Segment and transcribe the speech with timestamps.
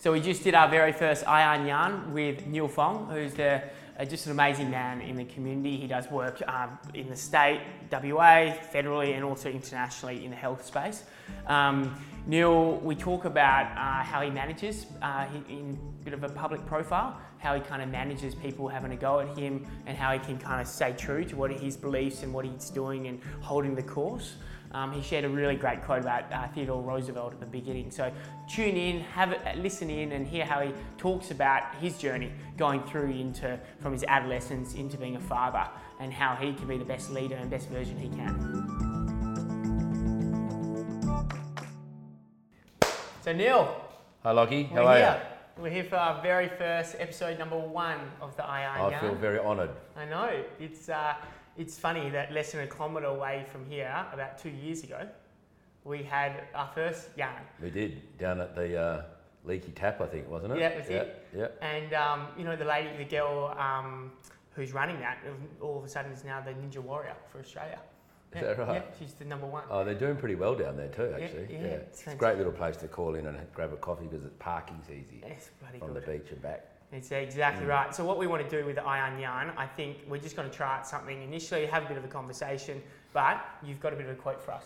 [0.00, 3.64] So we just did our very first iyarn with Neale Fong, who's the,
[3.98, 5.76] uh, just an amazing man in the community.
[5.76, 10.64] He does work um, in the state, WA, federally, and also internationally in the health
[10.64, 11.02] space.
[11.48, 16.28] Um, Neil, we talk about uh, how he manages uh, in a bit of a
[16.28, 20.12] public profile, how he kind of manages people having a go at him, and how
[20.12, 23.20] he can kind of stay true to what his beliefs and what he's doing and
[23.40, 24.36] holding the course.
[24.72, 27.90] Um, he shared a really great quote about uh, Theodore Roosevelt at the beginning.
[27.90, 28.12] So
[28.48, 32.82] tune in, have it, listen in, and hear how he talks about his journey going
[32.82, 35.66] through into from his adolescence into being a father,
[36.00, 38.58] and how he can be the best leader and best version he can.
[43.22, 43.84] So Neale.
[44.22, 45.62] Hi Lockie, how are you?
[45.62, 49.40] We're here for our very first episode number one of the iyarn I feel very
[49.40, 49.70] honoured.
[49.96, 50.44] I know.
[50.60, 51.14] It's uh,
[51.58, 55.06] it's funny that less than a kilometre away from here, about two years ago,
[55.84, 57.42] we had our first yarn.
[57.60, 59.02] We did down at the uh,
[59.44, 60.60] Leaky Tap, I think, wasn't it?
[60.60, 61.26] Yeah, it was yeah, it.
[61.36, 61.48] Yeah.
[61.60, 64.12] And um, you know the lady, the girl um,
[64.52, 65.18] who's running that,
[65.60, 67.80] all of a sudden is now the Ninja Warrior for Australia.
[68.34, 68.84] Is yeah, that right?
[68.86, 69.64] Yeah, she's the number one.
[69.70, 71.48] Oh, they're doing pretty well down there too, actually.
[71.50, 74.06] Yeah, yeah, it's, it's a great little place to call in and grab a coffee
[74.06, 76.04] because parking's easy it's bloody from good.
[76.04, 76.66] the beach and back.
[76.92, 77.70] It's exactly mm.
[77.70, 77.94] right.
[77.94, 80.56] So what we want to do with the iyarn, I think we're just going to
[80.56, 84.06] try out something initially, have a bit of a conversation, but you've got a bit
[84.06, 84.64] of a quote for us.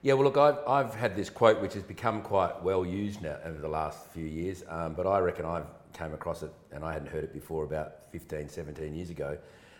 [0.00, 3.36] Yeah, well, look, I've, I've had this quote which has become quite well used now
[3.44, 6.92] over the last few years, um, but I reckon I've came across it and I
[6.92, 9.38] hadn't heard it before about 15, 17 years ago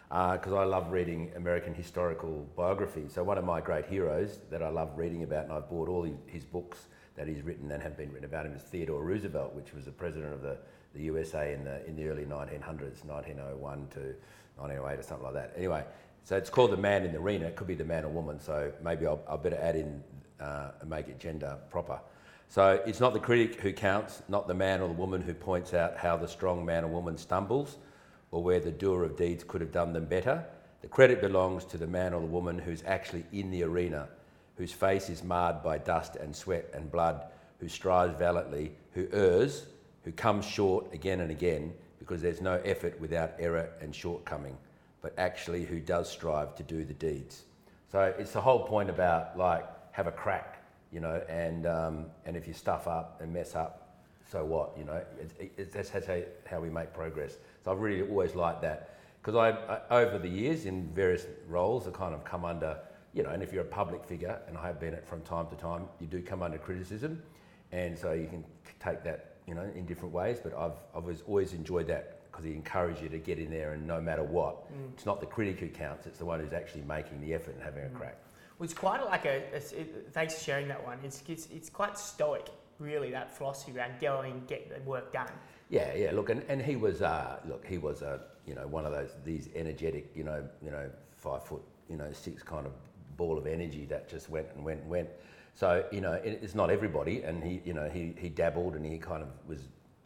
[0.08, 3.04] because uh, I love reading American historical biography.
[3.08, 6.08] So one of my great heroes that I love reading about, and I've bought all
[6.26, 9.74] his books that he's written and have been written about him, is Theodore Roosevelt, which
[9.74, 10.56] was the president of the
[10.94, 14.14] the USA in the in the early 1900s, 1901 to
[14.56, 15.52] 1908 or something like that.
[15.56, 15.84] Anyway,
[16.24, 17.46] so it's called the man in the arena.
[17.46, 18.40] It could be the man or woman.
[18.40, 20.02] So maybe I'll, I'll better add in
[20.40, 22.00] uh, and make it gender proper.
[22.48, 25.74] So it's not the critic who counts, not the man or the woman who points
[25.74, 27.76] out how the strong man or woman stumbles,
[28.30, 30.44] or where the doer of deeds could have done them better.
[30.80, 34.08] The credit belongs to the man or the woman who's actually in the arena,
[34.56, 37.24] whose face is marred by dust and sweat and blood,
[37.60, 39.66] who strives valiantly, who errs,
[40.08, 44.56] who comes short again and again because there's no effort without error and shortcoming,
[45.02, 47.42] but actually who does strive to do the deeds.
[47.92, 52.38] So it's the whole point about like have a crack, you know, and um, and
[52.38, 53.98] if you stuff up and mess up,
[54.32, 54.98] so what, you know?
[55.20, 57.36] It's, it's, that's how, how we make progress.
[57.62, 59.50] So I've really always liked that because I,
[59.90, 62.78] I, over the years in various roles, I kind of come under,
[63.12, 65.48] you know, and if you're a public figure, and I have been it from time
[65.48, 67.22] to time, you do come under criticism,
[67.72, 68.42] and so you can
[68.80, 70.38] take that you know, in different ways.
[70.42, 73.86] But I've, I've always enjoyed that because he encouraged you to get in there and
[73.86, 74.92] no matter what, mm.
[74.92, 77.62] it's not the critic who counts, it's the one who's actually making the effort and
[77.62, 77.94] having mm.
[77.94, 78.18] a crack.
[78.58, 80.98] Well, it's quite like a, a it, thanks for sharing that one.
[81.02, 82.48] It's, it's, it's quite stoic,
[82.78, 85.30] really, that philosophy around going get the work done.
[85.70, 86.12] Yeah, yeah.
[86.12, 89.10] Look, and, and he was, uh, look, he was a, you know, one of those
[89.24, 92.72] these energetic, you know, you know, five foot, you know, six kind of
[93.16, 95.08] ball of energy that just went and went and went.
[95.58, 98.86] So you know, it, it's not everybody, and he you know he he dabbled and
[98.86, 99.58] he kind of was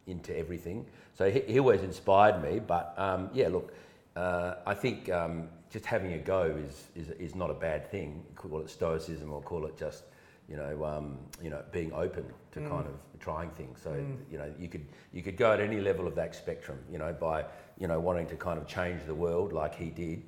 [0.06, 0.86] into everything.
[1.12, 2.58] So he, he always inspired me.
[2.58, 3.74] But um, yeah, look,
[4.16, 8.24] uh, I think um, just having a go is, is is not a bad thing.
[8.34, 10.04] Call it stoicism or call it just
[10.48, 12.70] you know um, you know being open to mm.
[12.70, 13.78] kind of trying things.
[13.84, 14.16] So mm.
[14.30, 16.78] you know you could you could go at any level of that spectrum.
[16.90, 17.44] You know by
[17.78, 20.22] you know wanting to kind of change the world like he did.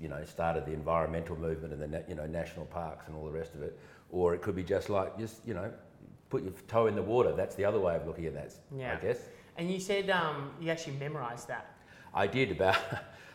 [0.00, 3.32] You know started the environmental movement and the you know national parks and all the
[3.32, 3.76] rest of it
[4.12, 5.72] or it could be just like just you know
[6.30, 7.32] put your toe in the water.
[7.32, 8.54] That's the other way of looking at that.
[8.74, 8.96] Yeah.
[8.96, 9.18] I guess.
[9.58, 11.74] And you said um, you actually memorised that.
[12.14, 12.78] I did about.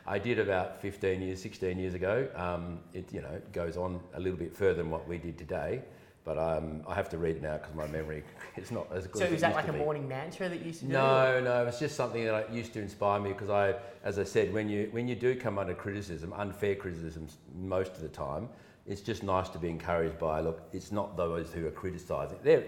[0.10, 2.30] I did about 15 years, 16 years ago.
[2.34, 5.82] Um, it you know goes on a little bit further than what we did today,
[6.24, 8.24] but um, I have to read it now because my memory
[8.56, 9.20] is not as good.
[9.20, 9.80] So as is that like a be.
[9.80, 10.94] morning mantra that you used to do?
[10.94, 14.54] No, no, it's just something that used to inspire me because I, as I said,
[14.54, 18.48] when you when you do come under criticism, unfair criticism most of the time,
[18.88, 22.64] it's just nice to be encouraged by look it's not those who are criticizing they're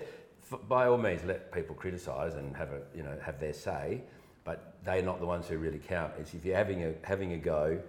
[0.68, 4.02] by all means let people criticize and have a you know have their say
[4.44, 7.38] but they're not the ones who really count it's if you're having a having a
[7.38, 7.80] go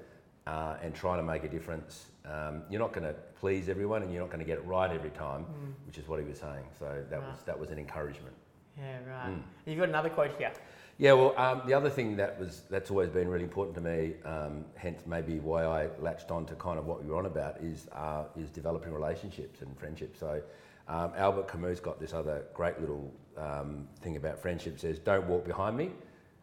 [0.47, 4.13] uh, and trying to make a difference um, you're not going to please everyone and
[4.13, 5.73] you're not going to get it right every time mm.
[5.87, 7.29] which is what he was saying so that right.
[7.29, 8.35] was that was an encouragement
[8.77, 9.43] yeah right mm.
[9.67, 10.53] you've got another quote here
[11.01, 14.13] yeah, well, um, the other thing that was that's always been really important to me,
[14.27, 17.57] um, hence maybe why I latched on to kind of what we were on about
[17.63, 20.21] is uh, is developing relationships and friendships.
[20.21, 20.43] So
[20.89, 24.79] um, Albert Camus got this other great little um, thing about friendship.
[24.79, 25.89] Says, "Don't walk behind me.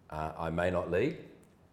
[0.09, 1.19] Uh, I may not lead.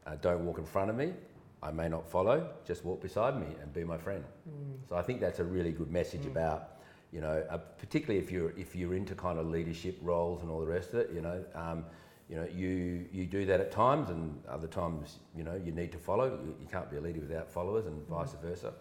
[0.07, 1.15] Uh, don't walk in front of me.
[1.63, 2.51] I may not follow.
[2.67, 4.91] Just walk beside me and be my friend." Mm.
[4.91, 6.33] So I think that's a really good message mm.
[6.33, 6.75] about
[7.13, 10.61] you know, uh, particularly if you're if you're into kind of leadership roles and all
[10.61, 11.85] the rest of it, you know, um,
[12.29, 15.93] you know, you you do that at times, and other times, you know, you need
[15.93, 16.27] to follow.
[16.27, 18.73] You, you can't be a leader without followers, and vice versa.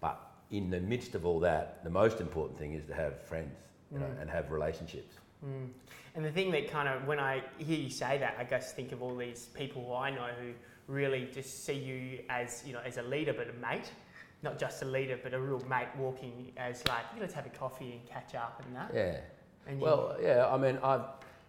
[0.00, 0.20] But
[0.50, 3.56] in the midst of all that, the most important thing is to have friends,
[3.90, 5.16] you know, and have relationships.
[5.44, 5.68] Mm.
[6.14, 8.92] And the thing that kind of, when I hear you say that, I guess think
[8.92, 10.52] of all these people who I know who
[10.86, 13.90] really just see you as, you know, as a leader, but a mate.
[14.42, 17.92] Not just a leader, but a real mate walking as like, let's have a coffee
[17.92, 18.90] and catch up and that.
[18.92, 19.20] Yeah.
[19.66, 20.48] And you- Well, yeah.
[20.52, 21.02] I mean, I've,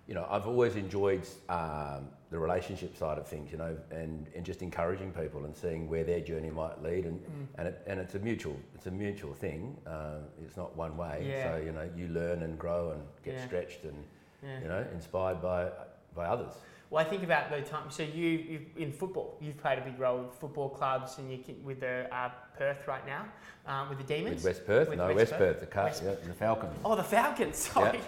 [0.07, 4.45] you know, I've always enjoyed um, the relationship side of things, you know, and, and
[4.45, 7.47] just encouraging people and seeing where their journey might lead, and Mm.
[7.57, 9.77] and, it, and it's a mutual, it's a mutual thing.
[9.87, 11.25] Um, it's not one way.
[11.27, 11.43] Yeah.
[11.57, 13.45] So you know, you learn and grow and get Yeah.
[13.45, 13.95] stretched and
[14.43, 14.59] yeah.
[14.61, 15.69] you know, inspired by
[16.15, 16.53] by others.
[16.89, 17.89] Well, I think about the time.
[17.89, 21.39] So you, you in football, you've played a big role with football clubs, and you
[21.63, 23.25] with the uh, Perth right now,
[23.65, 24.43] um, with the Demons.
[24.43, 25.39] With West Perth, With no, West West, Perth.
[25.39, 26.75] Perth, the, car, West- yeah, the Falcons.
[26.85, 27.57] Oh, the Falcons.
[27.73, 27.99] Sorry.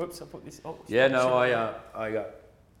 [0.00, 0.62] Whoops, I put this.
[0.64, 1.34] Oh, Yeah, no.
[1.34, 2.26] I, uh, I got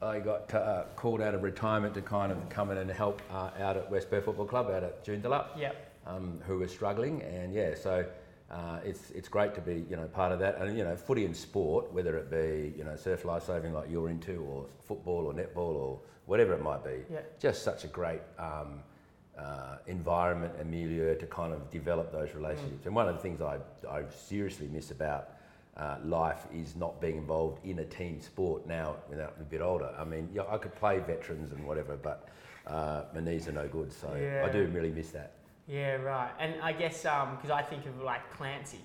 [0.00, 3.50] I got uh, called out of retirement to kind of come in and help uh,
[3.60, 5.76] out at West Perth Football Club out at Joondalup, Yep.
[6.06, 8.06] um, who were struggling, and yeah, so
[8.50, 11.26] uh, it's it's great to be you know part of that, and you know footy
[11.26, 15.26] and sport, whether it be you know surf life saving like you're into, or football
[15.26, 17.20] or netball or whatever it might be, Yeah.
[17.38, 18.22] just such a great.
[18.38, 18.82] Um,
[19.38, 22.84] uh, environment and milieu to kind of develop those relationships.
[22.84, 23.56] And one of the things I,
[23.88, 25.30] I seriously miss about
[25.80, 29.90] uh, life is not being involved in a team sport now I'm a bit older.
[29.98, 32.28] I mean, yeah, I could play veterans and whatever, but
[32.66, 34.44] uh, my knees are no good, so Yeah.
[34.46, 35.32] I do really miss that.
[35.66, 36.30] Yeah, right.
[36.38, 38.80] And I guess because I think of like Clancy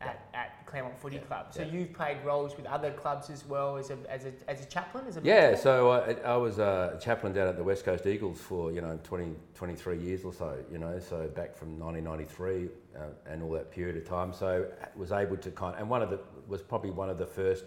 [0.00, 1.46] at, at Claremont Footy Yeah, Club.
[1.50, 1.72] So yeah.
[1.72, 5.04] you've played roles with other clubs as well as a, as a, as a chaplain,
[5.06, 8.40] as a Yeah, so I, I was a chaplain down at the West Coast Eagles
[8.40, 13.04] for, you know, 20, 23 years or so, you know, so back from 1993 uh,
[13.26, 14.32] and all that period of time.
[14.32, 14.66] So
[14.96, 17.64] was able to kind and one of the, was probably one of the first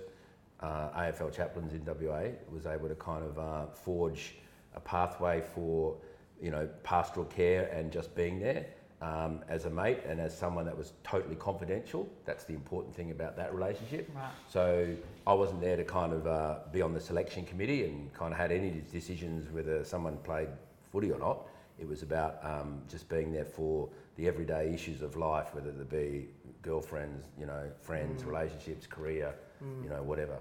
[0.62, 4.36] uh, AFL chaplains in WA, was able to kind of uh, forge
[4.76, 5.98] a pathway for,
[6.42, 8.66] you know, pastoral care and just being there.
[9.04, 13.12] Um, as a mate and as someone that was totally confidential, that's the important thing
[13.12, 14.10] about that relationship.
[14.16, 14.30] Right.
[14.48, 14.96] So
[15.28, 18.40] I wasn't there to kind of uh, be on the selection committee and kind of
[18.40, 20.48] had any decisions whether someone played
[20.94, 21.48] footy or not.
[21.78, 25.84] It was about um, just being there for the everyday issues of life, whether they
[25.84, 26.30] be
[26.62, 28.28] girlfriends, you know, friends, Mm.
[28.28, 29.36] relationships, career,
[29.84, 30.38] you know, whatever.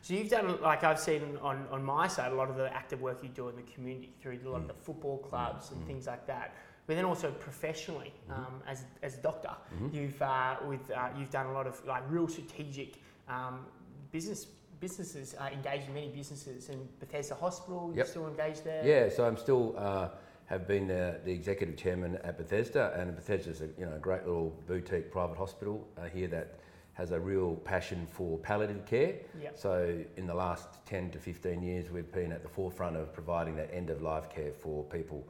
[0.00, 3.02] So you've done, like I've seen on, on my side, a lot of the active
[3.02, 6.06] work you do in the community through a lot of the football clubs and things
[6.06, 6.54] like that.
[6.88, 9.50] But then also professionally, um, as, as a doctor,
[9.92, 12.94] you've uh, with uh, you've done a lot of like real strategic
[13.28, 13.66] um,
[14.10, 14.46] business
[14.80, 17.88] businesses uh, engaged in many businesses and Bethesda Hospital.
[17.88, 18.06] You're Yep.
[18.06, 18.86] still engaged there.
[18.86, 20.08] Yeah, so I'm still uh,
[20.46, 24.24] have been the, the executive chairman at Bethesda, and Bethesda's a you know a great
[24.24, 26.54] little boutique private hospital uh, here that
[26.94, 29.16] has a real passion for palliative care.
[29.42, 29.58] Yep.
[29.58, 33.56] So in the last 10 to 15 years, we've been at the forefront of providing
[33.56, 35.24] that end of life care for people,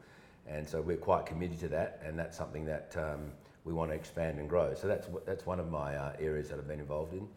[0.47, 3.33] and so we're quite committed to that, and that's something that um,
[3.65, 4.75] we want to expand and grow.
[4.75, 7.29] So that's that's one of my uh, areas that I've been involved in.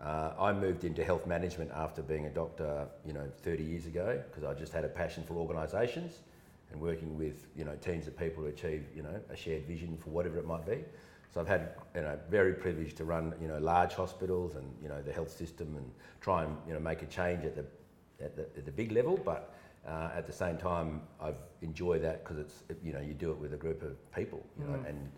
[0.00, 4.22] Uh, I moved into health management after being a doctor, you know, 30 years ago
[4.30, 6.20] because I just had a passion for organisations
[6.72, 9.98] and working with, you know, teams of people to achieve, you know, a shared vision
[9.98, 10.78] for whatever it might be.
[11.34, 14.88] So I've had, you know, very privileged to run, you know, large hospitals and, you
[14.88, 15.90] know, the health system and
[16.20, 17.64] try and, you know, make a change at the,
[18.24, 19.20] at the, at the big level.
[19.22, 19.52] But
[19.86, 23.38] uh, at the same time, I've enjoyed that because it's, you know, you do it
[23.38, 24.88] with a group of people, you know, Mm.
[24.88, 25.10] and,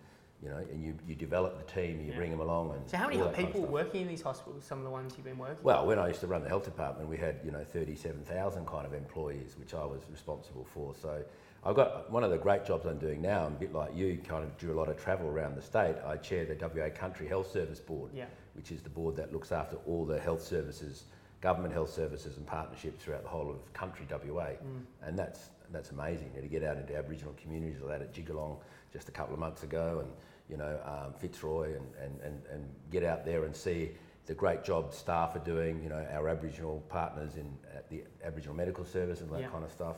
[0.43, 2.17] you know, and you, you develop the team, you Yeah.
[2.17, 2.73] bring them along.
[2.75, 4.65] And So how many that kind of people working in these hospitals?
[4.65, 5.63] Some of the ones you've been working.
[5.65, 8.87] Well, when I used to run the health department, we had you know 37,000 kind
[8.87, 10.95] of employees, which I was responsible for.
[10.95, 11.23] So
[11.65, 13.47] I've got one of the great jobs I'm doing now.
[13.47, 15.95] I'm a bit like you, kind of do a lot of travel around the state.
[16.05, 18.27] I chair the WA Country Health Service Board, Yeah.
[18.55, 21.05] which is the board that looks after all the health services,
[21.43, 24.45] government health services, and partnerships throughout the whole of country WA.
[24.47, 24.83] Mm.
[25.03, 28.13] And that's that's amazing you know, to get out into Aboriginal communities like that at
[28.15, 28.59] Jigalong
[28.93, 30.11] just a couple of months ago, and
[30.49, 33.91] you know um, Fitzroy, and, and, and, and get out there and see
[34.27, 35.83] the great job staff are doing.
[35.83, 39.49] You know our Aboriginal partners in at the Aboriginal Medical Service and that Yeah.
[39.49, 39.97] kind of stuff,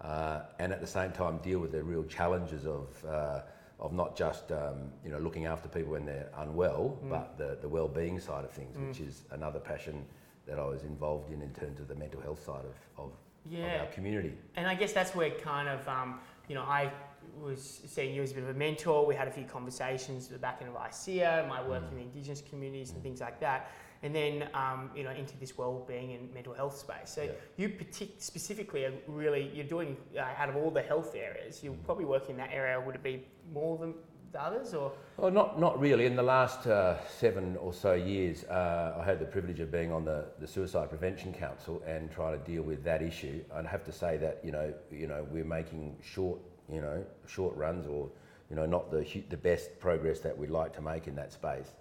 [0.00, 3.04] uh, and at the same time deal with the real challenges of.
[3.04, 3.40] Uh,
[3.80, 7.10] of not just um, you know looking after people when they're unwell, Mm.
[7.10, 8.86] but the, the well-being side of things, Mm.
[8.86, 10.06] which is another passion
[10.46, 13.10] that I was involved in in terms of the mental health side of, of,
[13.52, 14.32] of our community.
[14.56, 16.92] And I guess that's where kind of, um, you know, I
[17.40, 19.06] was seeing you as a bit of a mentor.
[19.06, 21.90] We had a few conversations at the back end of ICEA, my work Mm.
[21.90, 23.70] in the Indigenous communities and things like that.
[24.02, 27.08] And then, um, you know, into this well-being and mental health space.
[27.08, 27.30] So Yeah.
[27.56, 31.72] you partic- specifically are really, you're doing, uh, out of all the health areas, you're
[31.72, 31.84] Mm.
[31.84, 33.94] probably working in that area, would it be more than
[34.36, 36.06] others, or Well, not, not really.
[36.06, 39.92] In the last uh, seven or so years, uh, I had the privilege of being
[39.92, 43.42] on the, the Suicide Prevention Council and trying to deal with that issue.
[43.54, 46.38] I'd have to say that you know, you know, we're making short,
[46.70, 48.08] you know, short runs, or
[48.50, 51.72] you know, not the the best progress that we'd like to make in that space.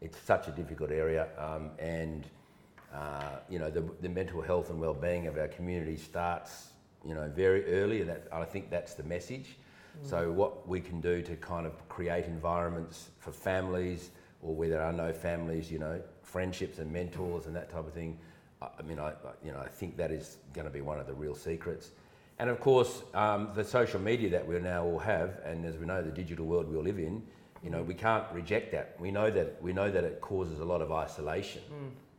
[0.00, 2.26] It's such a difficult area, um, and
[2.94, 6.70] uh, you know, the, the mental health and well-being of our community starts,
[7.06, 9.56] you know, very early, and that, I think that's the message.
[10.02, 14.10] So what we can do to kind of create environments for families,
[14.42, 17.92] or where there are no families, you know, friendships and mentors and that type of
[17.92, 18.18] thing.
[18.62, 19.12] I, mean, I,
[19.44, 21.90] you know, I think that is going to be one of the real secrets.
[22.38, 25.86] And of course, um, the social media that we now all have, and as we
[25.86, 27.22] know, the digital world we all live in,
[27.62, 28.96] you know, we can't reject that.
[28.98, 31.62] We know that we know that it causes a lot of isolation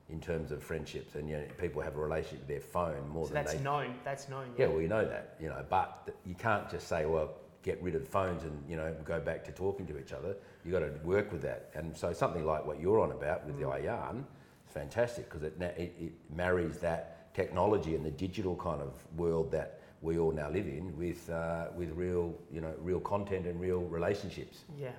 [0.09, 3.25] in terms of friendships, and you know, people have a relationship with their phone more
[3.25, 3.95] so than that's they known.
[4.03, 4.53] That's known.
[4.57, 7.31] yeah, well, you know that, you know, but you can't just say, well,
[7.63, 10.35] get rid of phones and you know go back to talking to each other.
[10.63, 13.57] You've got to work with that, and so something like what you're on about with
[13.57, 14.19] the iyarn
[14.67, 19.51] is fantastic because it, it it marries that technology and the digital kind of world
[19.51, 23.59] that we all now live in with uh, with real you know real content and
[23.59, 24.59] real relationships.
[24.77, 24.89] Yeah,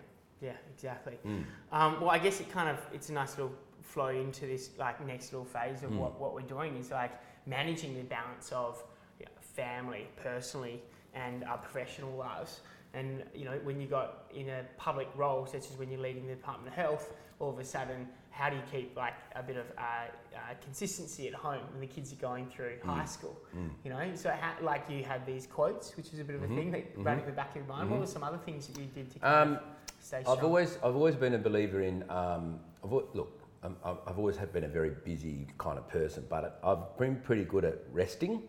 [0.40, 1.18] yeah, exactly.
[1.26, 1.44] Mm.
[1.72, 3.52] Um, well, I guess it kind of it's a nice little
[3.82, 5.96] flow into this like next little phase of Mm.
[5.98, 7.10] what, what we're doing is like
[7.46, 8.82] managing the balance of
[9.18, 10.80] you know, family, personally,
[11.14, 12.60] and our professional lives.
[12.94, 16.26] And you know, when you got in a public role, such as when you're leading
[16.26, 19.56] the Department of Health, all of a sudden, how do you keep like a bit
[19.56, 23.38] of uh, uh, consistency at home when the kids are going through high school?
[23.56, 23.70] Mm.
[23.84, 26.46] You know, so how, like you had these quotes, which is a bit of a
[26.48, 27.20] Mhm, thing that ran mhm.
[27.20, 27.90] in the back of your mind.
[27.90, 29.58] What were some other things that you did to Um,
[30.00, 30.40] stay I've strong?
[30.40, 32.04] always, I've always been a believer in.
[32.10, 33.76] Um, I've, look, I've
[34.06, 37.64] I've always have been a very busy kind of person, but I've been pretty good
[37.64, 38.42] at resting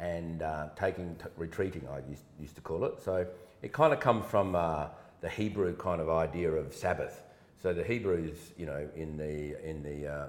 [0.00, 1.86] and uh, taking t- retreating.
[1.88, 3.00] I used, used to call it.
[3.04, 3.26] So
[3.62, 4.86] it kind of comes from uh,
[5.20, 7.22] the Hebrew kind of idea of Sabbath.
[7.62, 10.28] So the Hebrews, you know, in the in the uh,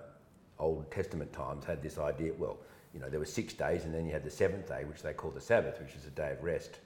[0.59, 2.33] Old Testament times had this idea.
[2.37, 2.57] Well,
[2.93, 5.13] you know, there were six days, and then you had the seventh day, which they
[5.13, 6.79] called the Sabbath, which is a day of rest.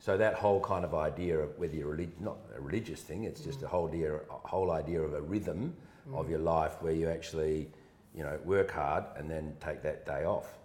[0.00, 3.40] So that whole kind of idea of whether you're relig- not a religious thing, it's
[3.40, 5.74] just a whole idea, a whole idea of a rhythm
[6.12, 7.68] of your life where you actually,
[8.14, 10.58] you know, work hard and then take that day off.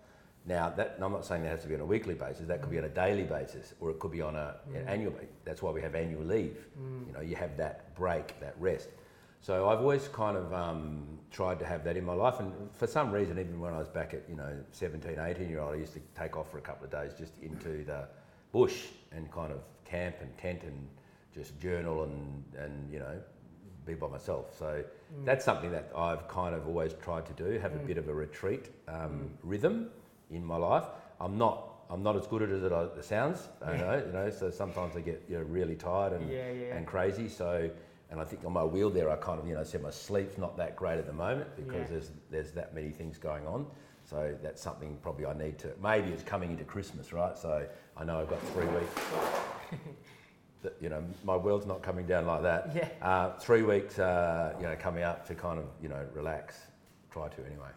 [0.46, 2.48] Now, that, I'm not saying that has to be on a weekly basis.
[2.48, 4.90] That could be on a daily basis, or it could be on a, an mm.
[4.90, 5.14] annual.
[5.46, 6.66] That's why we have annual leave.
[6.78, 7.08] Mm.
[7.08, 8.90] You know, you have that break, that rest.
[9.40, 12.88] So I've always kind of um, tried to have that in my life, and for
[12.88, 15.78] some reason, even when I was back at you know 17, 18 year old, I
[15.78, 18.08] used to take off for a couple of days just into the
[18.54, 20.88] bush and kind of camp and tent and
[21.34, 23.20] just journal and and you know
[23.86, 24.58] be by myself.
[24.58, 25.26] So mm.
[25.26, 28.14] that's something that I've kind of always tried to do, have a bit of a
[28.14, 29.90] retreat um, rhythm
[30.34, 30.86] in my life.
[31.20, 31.70] I'm not.
[31.90, 33.48] I'm not as good at it as it sounds.
[33.64, 34.30] I know, you know.
[34.30, 36.76] So sometimes I get you know really tired and Yeah, yeah.
[36.76, 37.30] and crazy.
[37.30, 37.70] So,
[38.10, 40.38] and I think on my wheel there, I kind of, you know, said my sleep's
[40.38, 41.86] not that great at the moment because Yeah.
[41.90, 43.68] there's there's that many things going on.
[44.06, 45.70] So that's something probably I need to.
[45.82, 47.38] Maybe it's coming into Christmas, right?
[47.38, 48.94] So I know I've got three weeks.
[50.64, 52.72] that, you know, my world's not coming down like that.
[52.76, 52.88] Yeah.
[53.02, 56.58] Uh, three weeks, uh, you know, coming up to kind of, you know, relax.
[57.12, 57.68] Try to anyway.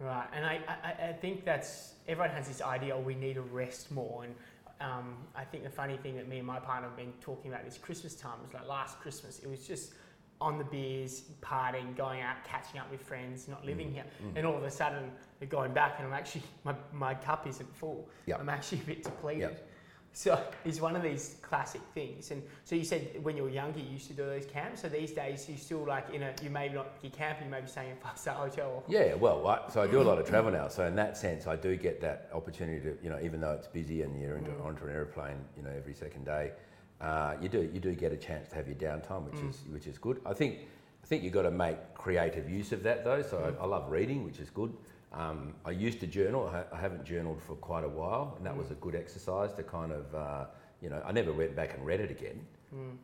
[0.00, 2.96] Right, and I, I, I think that's everyone has this idea.
[2.96, 4.34] Oh, we need to rest more, and
[4.80, 7.66] um, I think the funny thing that me and my partner have been talking about
[7.66, 9.40] this Christmas time was like last Christmas.
[9.40, 9.92] It was just
[10.40, 14.04] on the beers, partying, going out, catching up with friends, not living here,
[14.36, 17.76] and all of a sudden we're going back, and I'm actually my, my cup isn't
[17.76, 18.08] full.
[18.26, 18.40] Yep.
[18.40, 19.42] I'm actually a bit depleted.
[19.42, 19.69] Yep.
[20.12, 22.30] So it's one of these classic things.
[22.30, 24.82] And so you said when you were younger, you used to do those camps.
[24.82, 27.60] So these days, you still like in a you maybe not you camping, you may
[27.60, 28.82] be staying in a five star hotel.
[28.88, 30.68] Yeah, well, I, so I do a lot of travel now.
[30.68, 33.68] So in that sense, I do get that opportunity to, you know, even though it's
[33.68, 34.64] busy and you're into, mm.
[34.64, 36.52] onto an airplane, you know, every second day,
[37.00, 39.48] uh, you do you do get a chance to have your downtime, which mm.
[39.48, 40.20] is which is good.
[40.26, 40.58] I think
[41.02, 43.22] I think you've got to make creative use of that though.
[43.22, 43.62] So I, mm.
[43.62, 44.72] I love reading, which is good.
[45.12, 46.48] Um, I used to journal.
[46.48, 49.62] I, I haven't journaled for quite a while, and that was a good exercise to
[49.62, 50.44] kind of, uh,
[50.80, 52.40] you know, I never went back and read it again,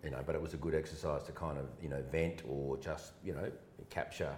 [0.04, 2.76] you know, but it was a good exercise to kind of, you know, vent or
[2.78, 3.50] just, you know,
[3.90, 4.36] capture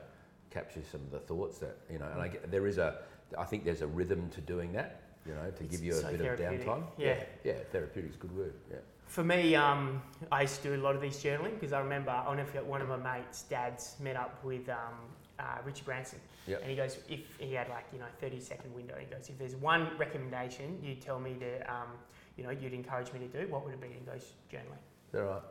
[0.50, 2.08] capture some of the thoughts that you know.
[2.10, 3.00] And I get, there is a,
[3.36, 5.96] I think there's a rhythm to doing that, you know, to It's give you a
[5.96, 6.84] so bit of downtime.
[6.96, 7.22] Yeah.
[7.44, 8.54] yeah, therapeutic's a good word.
[8.70, 8.78] Yeah.
[9.06, 12.10] For me, um, I used to do a lot of these journaling because I remember
[12.10, 14.94] I'll never forget one of my mates' dads met up with um,
[15.38, 16.60] uh, Richard Branson, Yep.
[16.62, 19.38] and he goes, if he had like you know thirty second window, he goes, if
[19.38, 21.88] there's one recommendation you tell me to, um,
[22.36, 23.88] you know, you'd encourage me to do, what would it be?
[23.88, 24.82] And he goes, journaling.
[25.12, 25.42] That right?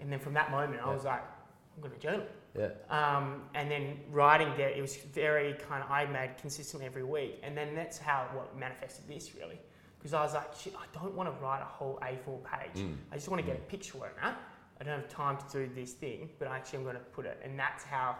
[0.00, 1.22] And then from that moment, I was like,
[1.76, 2.26] I'm going to journal.
[2.58, 2.68] Yeah.
[2.88, 7.38] Um, and then writing there, it was very kind of, I made consistently every week.
[7.42, 9.60] And then that's how what manifested this really.
[9.98, 12.82] Because I was like, shit, I don't want to write a whole A4 page.
[12.82, 12.96] Mm.
[13.12, 14.34] I just want to get a picture where I'm.
[14.80, 17.40] I don't have time to do this thing, but actually I'm going to put it.
[17.44, 18.16] And that's how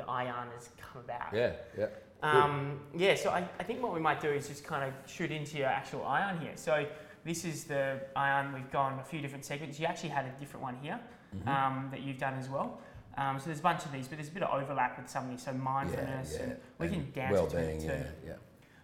[0.00, 1.32] the iyarn has come about.
[1.32, 1.86] Yeah, yeah.
[2.22, 5.30] Um, yeah, so I, I think what we might do is just kind of shoot
[5.30, 6.52] into your actual iyarn here.
[6.54, 6.86] So
[7.24, 9.78] this is the iyarn, we've gone a few different segments.
[9.80, 10.98] You actually had a different one here
[11.32, 11.48] Mm-hmm.
[11.48, 12.80] um, that you've done as well.
[13.16, 15.26] Um, so there's a bunch of these, but there's a bit of overlap with some
[15.26, 15.44] of these.
[15.44, 18.04] So mindfulness, yeah, and we and can dance well-being, the yeah, two.
[18.26, 18.32] yeah.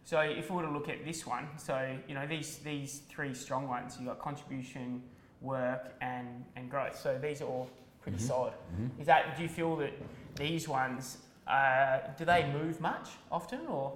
[0.04, 1.74] So if we were to look at this one, so
[2.06, 5.02] you know these these three strong ones, you've got contribution,
[5.40, 6.96] work, and and growth.
[6.96, 7.68] So these are all
[8.00, 8.28] pretty Mhm.
[8.28, 8.52] solid.
[8.80, 9.00] Mhm.
[9.00, 9.92] Is that do you feel that
[10.36, 13.92] these ones uh, do they move much often or?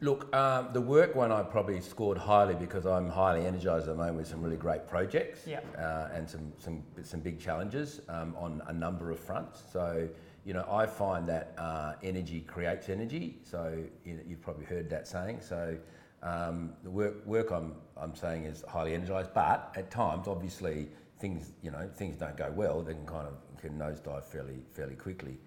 [0.00, 3.98] Look, um, the work one I probably scored highly because I'm highly energised at the
[3.98, 5.60] moment with some really great projects Yeah.
[5.76, 9.64] uh, and some, some, some big challenges um, on a number of fronts.
[9.72, 10.08] So,
[10.44, 13.38] you know, I find that uh, energy creates energy.
[13.42, 15.40] So, you know, you've probably heard that saying.
[15.40, 15.76] So,
[16.22, 21.52] um, the work, work I'm, I'm saying is highly energised, but at times, obviously, things,
[21.62, 25.38] you know, things don't go well, they can kind of can nosedive fairly, fairly quickly.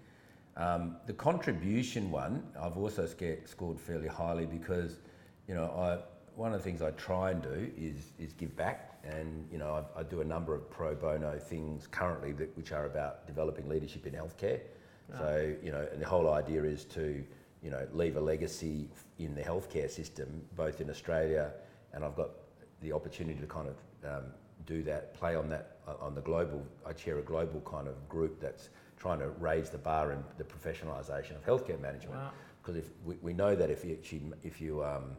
[0.56, 5.00] Um, the contribution one, I've also scored fairly highly because,
[5.48, 5.98] you know, I,
[6.36, 8.98] one of the things I try and do is, is give back.
[9.04, 12.72] And, you know, I, I do a number of pro bono things currently that, which
[12.72, 14.60] are about developing leadership in healthcare.
[15.18, 17.22] So, you know, and the whole idea is to,
[17.62, 21.52] you know, leave a legacy in the healthcare system, both in Australia
[21.92, 22.30] and I've got
[22.80, 23.76] the opportunity to kind of
[24.10, 24.24] um,
[24.66, 28.08] do that, play on that, uh, on the global, I chair a global kind of
[28.08, 28.70] group that's
[29.02, 32.14] trying to raise the bar in the professionalisation of healthcare management.
[32.20, 32.30] Wow.
[32.62, 33.98] Because if we, we know that if you
[34.44, 35.16] if you, um,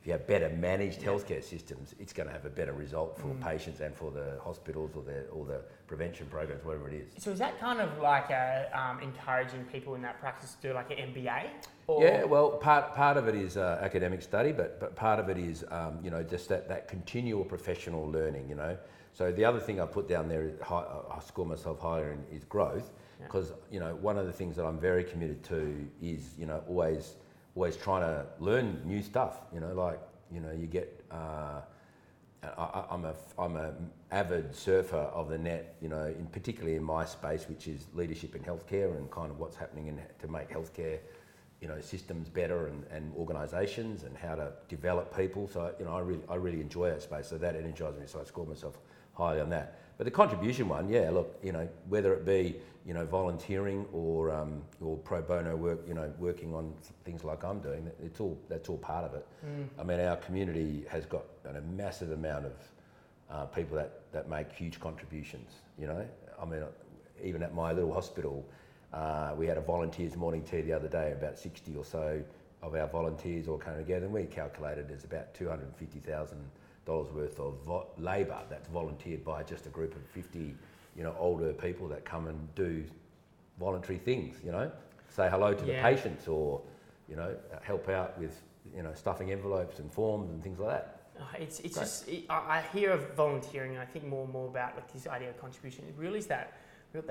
[0.00, 3.28] if you have better managed healthcare systems, it's going to have a better result for
[3.28, 3.40] Mm.
[3.40, 7.22] patients and for the hospitals or the, or the prevention programs, whatever it is.
[7.22, 10.74] So is that kind of like a, um, encouraging people in that practice to do
[10.74, 11.50] like an MBA?
[11.86, 15.28] Or Yeah, well, part, part of it is uh, academic study, but, but part of
[15.28, 18.76] it is, um, you know, just that, that continual professional learning, you know.
[19.12, 20.84] So the other thing I put down there, is high,
[21.14, 23.26] I score myself higher in, is growth, Yeah.
[23.26, 26.62] because, you know, one of the things that I'm very committed to is, you know,
[26.68, 27.14] always,
[27.54, 30.00] always trying to learn new stuff, you know, like,
[30.32, 31.60] you know, you get, uh,
[32.42, 33.74] I, I'm a I'm a
[34.10, 38.34] avid surfer of the net, you know, in particularly in my space, which is leadership
[38.34, 41.00] in healthcare and kind of what's happening in to make healthcare,
[41.60, 45.48] you know, systems better and, and organisations and how to develop people.
[45.48, 47.26] So you know, I really I really enjoy that space.
[47.28, 48.06] So that energises me.
[48.06, 48.78] So I score myself
[49.14, 49.78] highly on that.
[49.98, 54.30] But the contribution one, yeah, look, you know, whether it be you know volunteering or
[54.30, 56.72] um, or pro bono work, you know, working on
[57.04, 59.26] things like I'm doing, it's all that's all part of it.
[59.46, 59.68] Mm.
[59.78, 62.52] I mean, our community has got you know, a massive amount of
[63.30, 65.52] uh, people that, that make huge contributions.
[65.78, 66.06] You know,
[66.40, 66.62] I mean,
[67.22, 68.44] even at my little hospital,
[68.94, 71.12] uh, we had a volunteers morning tea the other day.
[71.12, 72.22] About sixty or so
[72.62, 75.98] of our volunteers all came together, and we calculated there's about two hundred and fifty
[75.98, 76.40] thousand
[76.90, 80.54] dollars worth of vo- labour that's volunteered by just a group of fifty,
[80.96, 82.84] you know, older people that come and do
[83.58, 84.36] voluntary things.
[84.44, 84.70] You know,
[85.08, 85.76] say hello to Yeah.
[85.76, 86.60] the patients or,
[87.08, 88.34] you know, help out with
[88.76, 90.86] you know stuffing envelopes and forms and things like that.
[91.18, 91.84] Uh, It's, it's Great.
[91.84, 94.92] just it, I I hear of volunteering and I think more and more about like
[94.92, 95.84] this idea of contribution.
[95.88, 96.46] It really is that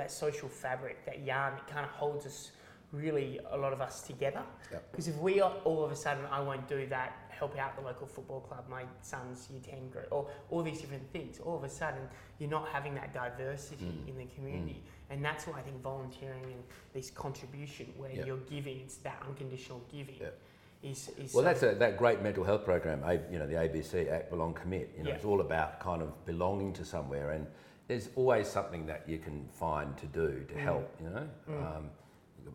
[0.02, 1.54] that social fabric, that yarn.
[1.62, 2.52] It kind of holds us
[2.92, 4.42] really a lot of us together.
[4.72, 4.92] Yep.
[4.92, 7.82] Because if we are all of a sudden I won't do that, help out the
[7.84, 11.40] local football club, my son's year ten group, or all these different things.
[11.40, 12.02] All of a sudden
[12.40, 14.10] you're not having that diversity Mm.
[14.10, 18.26] in the community, and that's why I think volunteering and this contribution where Yep.
[18.28, 20.16] you're giving, it's that unconditional giving.
[20.20, 20.38] Yep.
[20.82, 24.30] Is, is Well, that's a, that great mental health program, you know, the ABC Act
[24.30, 24.92] Belong Commit.
[24.98, 25.16] You know, Yeah.
[25.18, 27.46] it's all about kind of belonging to somewhere, and
[27.88, 30.60] there's always something that you can find to do to Mm.
[30.60, 30.96] help.
[31.02, 31.78] You know, Mm.
[31.78, 31.90] um,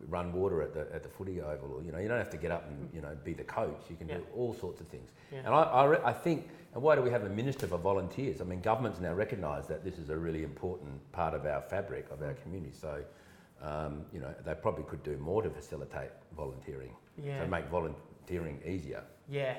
[0.07, 2.37] run water at the at the footy oval, or you know, you don't have to
[2.37, 3.81] get up and you know be the coach.
[3.89, 4.17] You can Yeah.
[4.17, 5.09] do all sorts of things.
[5.31, 5.39] Yeah.
[5.39, 8.41] And I, I, re- I think, and why do we have a minister for volunteers?
[8.41, 12.09] I mean, governments now recognise that this is a really important part of our fabric
[12.11, 12.73] of our community.
[12.73, 13.03] So,
[13.61, 16.91] um, you know, they probably could do more to facilitate volunteering,
[17.23, 17.41] yeah.
[17.41, 19.03] to make volunteering easier.
[19.29, 19.55] Yeah.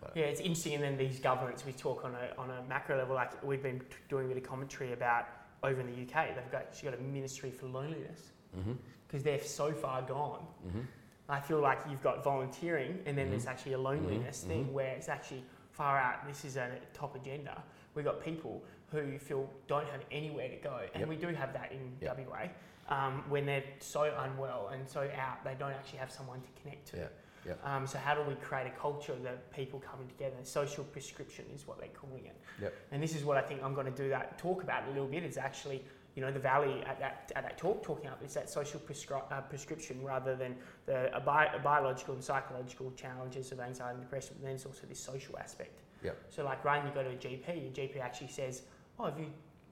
[0.00, 0.74] But- Yeah, it's interesting.
[0.74, 3.82] And then these governments, we talk on a, on a macro level, like we've been
[4.08, 5.26] doing a bit of commentary about
[5.62, 8.72] over in the UK, they've got, got a ministry for loneliness Mm-hmm.
[9.10, 10.46] Because they're so far gone.
[10.66, 10.80] Mm-hmm.
[11.28, 13.30] I feel like you've got volunteering and then Mhm.
[13.30, 14.72] there's actually a loneliness Mhm, thing mhm.
[14.72, 16.26] where it's actually far out.
[16.26, 17.62] This is a top agenda.
[17.94, 20.86] We've got people who feel don't have anywhere to go.
[20.94, 21.08] And Yep.
[21.08, 22.10] we do have that in Yep.
[22.18, 22.50] WA
[22.88, 26.86] um, when they're so unwell and so out, they don't actually have someone to connect
[26.88, 26.96] to.
[26.96, 27.08] Yeah,
[27.46, 27.64] yep.
[27.64, 30.36] Um, so how do we create a culture that people coming together?
[30.44, 32.74] Social prescription is what they're calling it.
[32.92, 35.06] And this is what I think I'm going to do that talk about a little
[35.06, 35.22] bit.
[35.24, 35.84] Is actually
[36.20, 39.22] you know the valley at that at that talk talking about is that social prescri-
[39.32, 40.54] uh, prescription rather than
[40.84, 44.36] the a bi- biological and psychological challenges of anxiety and depression.
[44.38, 45.80] But then it's also this social aspect.
[46.04, 46.16] Yep.
[46.28, 48.62] So like right, you go to a GP, your GP actually says,
[48.98, 49.28] "Oh, have you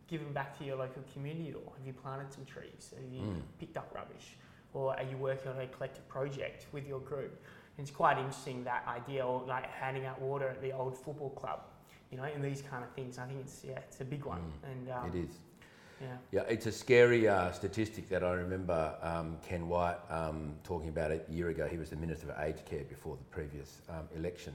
[0.07, 1.75] given back to your local community at all?
[1.77, 2.95] Have you planted some trees?
[2.97, 3.43] Have you Mm.
[3.61, 4.39] picked up rubbish?
[4.73, 7.33] Or are you working on a collective project with your group?
[7.77, 11.31] And it's quite interesting that idea, or like handing out water at the old football
[11.41, 11.61] club,
[12.11, 13.19] you know, and these kind of things.
[13.19, 14.41] I think it's yeah, it's a big one.
[14.41, 14.71] Mm.
[14.71, 15.35] And um, it is.
[16.01, 20.89] Yeah, Yeah, it's a scary uh, statistic that I remember um, Ken Wyatt um, talking
[20.89, 21.67] about a year ago.
[21.67, 24.55] He was the Minister for Aged Care before the previous um, election.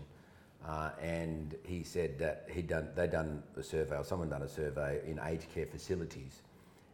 [0.65, 4.47] Uh, and he said that he'd done, they'd done a survey, or someone done a
[4.47, 6.41] survey in aged care facilities.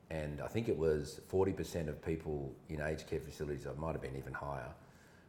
[0.09, 4.01] And I think it was 40% of people in aged care facilities, it might have
[4.01, 4.73] been even higher,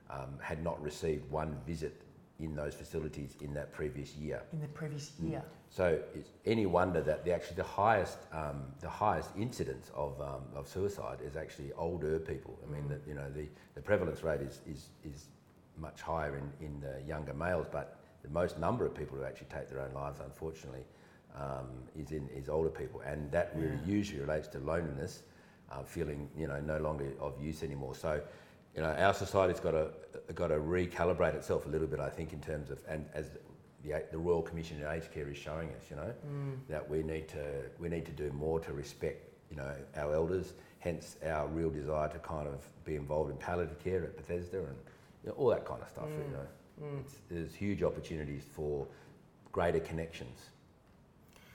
[0.09, 2.01] um, had not received one visit
[2.41, 4.43] in those facilities in that previous year.
[4.53, 5.31] in the previous Mm.
[5.31, 5.43] year.
[5.69, 10.43] So it's any wonder that the actually the highest um, the highest incidence of, um,
[10.55, 12.59] of suicide is actually older people.
[12.67, 12.89] I mean, Mm.
[12.89, 15.27] the, you know, the, the prevalence rate is, is, is
[15.79, 19.47] much higher in, in the younger males, but the most number of people who actually
[19.49, 20.85] take their own lives, unfortunately,
[21.37, 23.97] um, is in is older people, and that really Yeah.
[23.99, 25.23] usually relates to loneliness,
[25.71, 27.95] uh, feeling you know no longer of use anymore.
[27.95, 28.21] So.
[28.75, 29.89] You know, our society's got to
[30.35, 33.31] got to recalibrate itself a little bit, I think, in terms of and as
[33.83, 36.59] the, the Royal Commission in Aged Care is showing us, you know, Mm.
[36.69, 37.45] that we need to
[37.79, 40.55] we need to do more to respect, you know, our elders.
[40.79, 44.77] Hence, our real desire to kind of be involved in palliative care at Bethesda and
[45.23, 46.07] you know, all that kind of stuff.
[46.07, 46.27] Mm.
[46.31, 46.47] You know,
[46.83, 47.01] Mm.
[47.01, 48.87] it's, there's huge opportunities for
[49.53, 50.39] greater connections.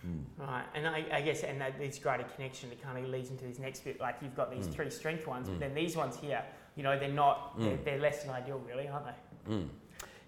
[0.06, 0.21] Mm.
[0.38, 3.45] Right, and I, I guess, and that this greater connection, it kind of leads into
[3.45, 3.99] this next bit.
[3.99, 4.73] Like you've got these Mm.
[4.73, 5.54] three strength ones, Mm.
[5.54, 6.43] but then these ones here,
[6.76, 7.84] you know, they're not, they're, Mm.
[7.86, 9.54] they're less than ideal, really, aren't they?
[9.54, 9.70] Mm.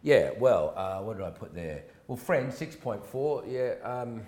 [0.01, 1.83] Yeah, well, uh, what did I put there?
[2.07, 3.43] Well, friend, six point four.
[3.45, 4.21] Yeah, um,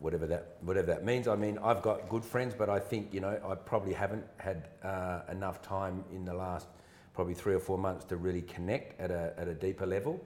[0.00, 1.28] whatever that whatever that means.
[1.28, 4.68] I mean, I've got good friends, but I think you know I probably haven't had
[4.82, 6.66] uh, enough time in the last
[7.14, 10.20] probably three or four months to really connect at a at a deeper level.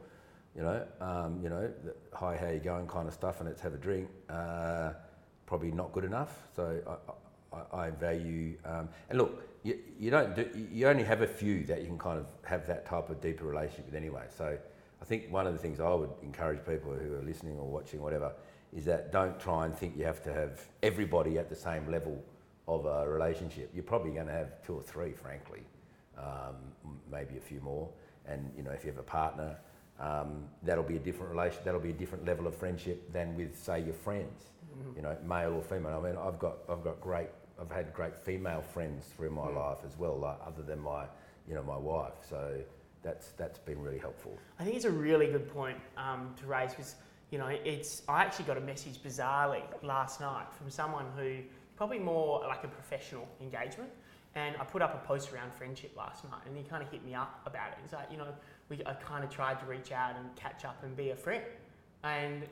[0.56, 3.60] You know, um, you know, the, hi, how you going, kind of stuff, and let's
[3.60, 4.08] have a drink.
[4.30, 4.92] Uh,
[5.44, 6.32] probably not good enough.
[6.56, 6.80] So
[7.52, 11.26] I, I, I value um, and look, you, you don't do, you only have a
[11.26, 14.24] few that you can kind of have that type of deeper relationship with anyway.
[14.28, 14.56] So
[15.02, 18.00] I think one of the things I would encourage people who are listening or watching,
[18.00, 18.32] whatever,
[18.72, 22.22] is that don't try and think you have to have everybody at the same level
[22.68, 23.70] of a relationship.
[23.74, 25.62] You're probably going to have two or three, frankly,
[26.16, 26.54] um,
[27.10, 27.88] maybe a few more.
[28.26, 29.56] And you know, if you have a partner,
[29.98, 31.58] um, that'll be a different relation.
[31.64, 34.44] That'll be a different level of friendship than with, say, your friends.
[34.78, 34.96] Mm.
[34.96, 36.00] You know, male or female.
[36.04, 37.30] I mean, I've got I've got great.
[37.60, 39.56] I've had great female friends through my Mm.
[39.56, 41.06] life as well, like, other than my,
[41.48, 42.14] you know, my wife.
[42.28, 42.60] So
[43.02, 44.36] that's that's been really helpful.
[44.58, 46.96] I think it's a really good point um, to raise because,
[47.30, 51.38] you know, it's, I actually got a message bizarrely last night from someone who,
[51.76, 53.90] probably more like a professional engagement,
[54.34, 57.04] and I put up a post around friendship last night, and he kind of hit
[57.04, 57.78] me up about it.
[57.82, 58.28] He's like, you know,
[58.68, 61.44] we, I kind of tried to reach out and catch up and be a friend,
[62.02, 62.42] and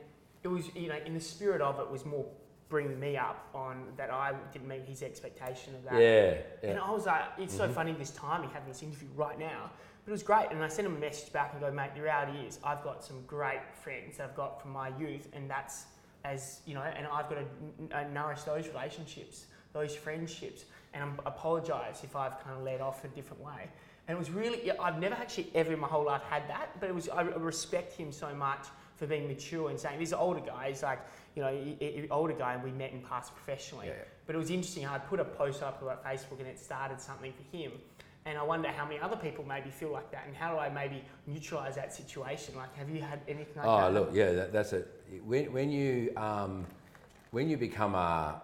[0.42, 2.26] it was, you know, in the spirit of it was more
[2.74, 6.00] bringing me up on that I didn't meet his expectation of that.
[6.02, 6.76] Yeah, And.
[6.80, 7.72] I was like, it's so Mhm.
[7.72, 9.70] funny this timing having this interview right now.
[10.04, 10.50] But it was great.
[10.50, 13.04] And I sent him a message back and go, mate, the reality is I've got
[13.04, 15.28] some great friends that I've got from my youth.
[15.34, 15.86] And that's
[16.24, 20.64] as, you know, and I've got to n- nourish those relationships, those friendships.
[20.94, 23.70] And I apologise if I've kind of led off a different way.
[24.06, 26.78] And it was really, I've never actually ever in my whole life had that.
[26.78, 30.40] But it was, I respect him so much for being mature and saying, this older
[30.40, 31.00] guy, he's like,
[31.34, 33.88] you know, he- he- older guy, and we met and passed professionally.
[33.88, 33.94] Yeah.
[34.26, 34.86] But it was interesting.
[34.86, 37.72] I put a post up about Facebook, and it started something for him.
[38.26, 40.68] And I wonder how many other people maybe feel like that, and how do I
[40.70, 42.54] maybe neutralise that situation?
[42.56, 43.86] Like, have you had anything like Oh, that?
[43.88, 44.88] Oh, look, yeah, that, that's it.
[45.24, 46.64] When, when you um,
[47.32, 48.40] when you become a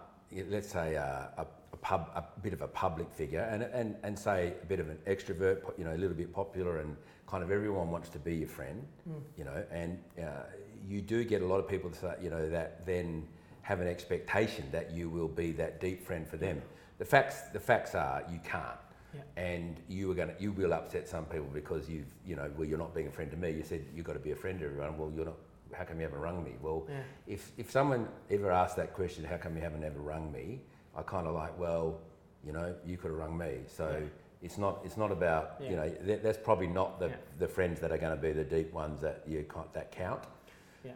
[0.49, 1.45] let's say a, a
[1.81, 4.97] pub a bit of a public figure and, and and say a bit of an
[5.07, 6.95] extrovert, you know, a little bit popular, and
[7.27, 9.21] kind of everyone wants to be your friend, Mm.
[9.37, 10.43] you know, and uh,
[10.87, 13.27] you do get a lot of people that you know that then
[13.63, 16.61] have an expectation that you will be that deep friend for them.
[16.99, 18.77] The facts the facts are you can't.
[19.13, 19.21] Yeah.
[19.35, 22.77] And you are gonna, you will upset some people because you've, you know, well, you're
[22.77, 23.51] not being a friend to me.
[23.51, 24.97] You said you've got to be a friend to everyone.
[24.97, 25.35] Well, you're not.
[25.73, 26.51] How come you haven't rung me?
[26.61, 27.01] Well, Yeah.
[27.27, 30.61] if if someone ever asked that question, how come you haven't ever rung me?
[30.95, 31.99] I kind of like, well,
[32.45, 33.59] you know, you could have rung me.
[33.67, 34.07] So Yeah.
[34.41, 35.69] it's not it's not about Yeah.
[35.69, 37.15] you know that, that's probably not the, Yeah.
[37.37, 40.23] the friends that are going to be the deep ones that you that count.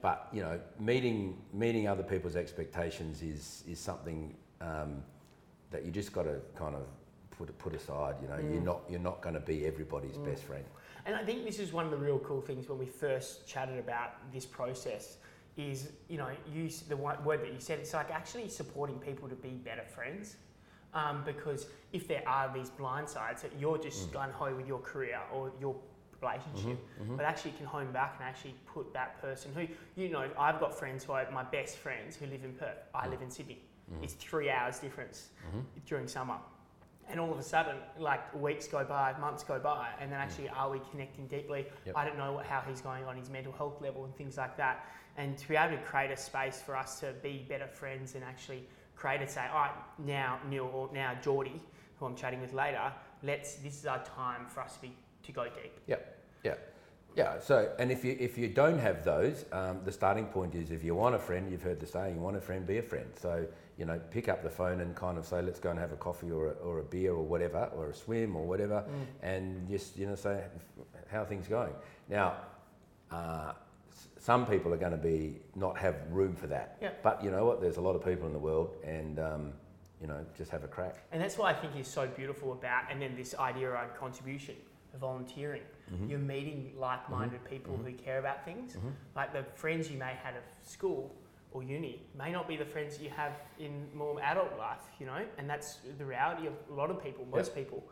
[0.01, 5.03] But you know, meeting meeting other people's expectations is is something um,
[5.69, 6.87] that you just got to kind of
[7.37, 8.15] put put aside.
[8.21, 8.65] You know, you're Mm.
[8.65, 10.25] not you're not going to be everybody's Mm.
[10.25, 10.65] best friend.
[11.05, 13.77] And I think this is one of the real cool things when we first chatted
[13.77, 15.17] about this process
[15.57, 17.79] is, you know, use the word that you said.
[17.79, 20.37] It's like actually supporting people to be better friends.
[20.93, 24.13] Um, because if there are these blind sides that you're just Mm.
[24.13, 25.75] gun ho with your career or your
[26.21, 27.17] relationship, Mhm.
[27.17, 29.67] but actually can home back and actually put that person who,
[30.01, 32.77] you know, I've got friends who are my best friends who live in Perth.
[32.93, 33.11] I Mm.
[33.11, 33.61] live in Sydney.
[34.01, 35.29] It's three hours difference
[35.85, 36.39] during summer.
[37.07, 40.49] And all of a sudden, like weeks go by, months go by, and then actually,
[40.49, 41.69] are we connecting deeply?
[41.85, 41.95] Yep.
[41.95, 44.55] I don't know what, how he's going on his mental health level and things like
[44.57, 44.87] that.
[45.17, 48.23] And to be able to create a space for us to be better friends and
[48.23, 51.61] actually create it, say, all right, now Neale or now Geordie,
[51.99, 52.91] who I'm chatting with later,
[53.23, 53.55] let's.
[53.55, 54.91] This is our time for us to be
[55.23, 55.79] to go deep.
[55.87, 56.19] Yep.
[56.43, 56.55] Yeah.
[57.15, 57.39] Yeah.
[57.39, 60.83] So, and if you if you don't have those, um, the starting point is if
[60.83, 63.07] you want a friend, you've heard the saying, you want a friend, be a friend.
[63.15, 63.47] So,
[63.77, 65.97] you know, pick up the phone and kind of say, let's go and have a
[65.97, 68.83] coffee or a, or a beer or whatever, or a swim or whatever,
[69.21, 70.43] and just you know say
[71.09, 71.73] how are things going.
[72.09, 72.35] Now,
[73.11, 73.53] uh,
[74.25, 76.77] some people are going to be not have room for that.
[76.81, 76.89] Yeah.
[77.03, 77.61] But you know what?
[77.61, 79.53] There's a lot of people in the world, and um,
[80.01, 80.95] you know, just have a crack.
[81.11, 84.55] And that's what I think is so beautiful about, and then this idea around contribution,
[84.95, 85.61] of volunteering.
[86.07, 88.77] You're meeting like-minded people who care about things.
[89.15, 91.13] Like the friends you may have at school
[91.51, 95.21] or uni may not be the friends you have in more adult life, you know,
[95.37, 97.83] and that's the reality of a lot of people, most people.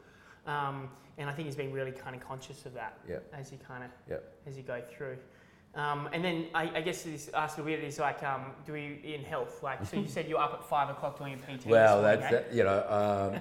[0.48, 3.34] Um, and I think he's been really kind of conscious of that Yep.
[3.40, 4.22] as you kind of Yep.
[4.48, 5.18] as you go through.
[5.76, 9.00] Um, and then I, I guess this ask a bit is like, um, do we
[9.04, 9.64] in health?
[9.64, 11.66] Like, so you said you're up at five o'clock doing a PT.
[11.66, 12.38] Well, morning, that's eh?
[12.42, 12.80] that, you know,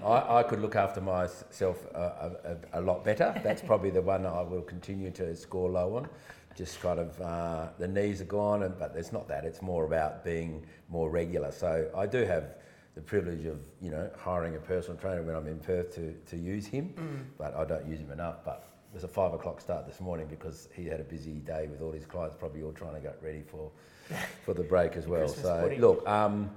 [0.02, 3.38] um, I, I could look after myself a, a, a lot better.
[3.44, 6.08] That's probably the one I will continue to score low on.
[6.56, 9.44] Just kind of uh, the knees are gone, and, but it's not that.
[9.44, 11.52] It's more about being more regular.
[11.52, 12.54] So I do have
[12.94, 16.36] the privilege of you know hiring a personal trainer when I'm in Perth to, to
[16.36, 17.24] use him, Mm.
[17.36, 18.36] but I don't use him enough.
[18.44, 21.80] But there's a five o'clock start this morning because he had a busy day with
[21.80, 23.70] all his clients, probably all trying to get ready for
[24.44, 25.20] for the break as well.
[25.20, 25.80] Christmas so pudding.
[25.80, 26.50] look, um,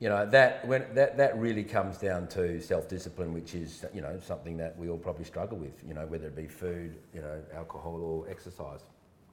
[0.00, 4.00] you know that when that that really comes down to self discipline, which is you
[4.00, 5.82] know something that we all probably struggle with.
[5.86, 8.80] You know whether it be food, you know alcohol or exercise.